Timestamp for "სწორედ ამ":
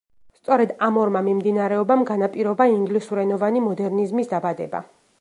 0.37-0.95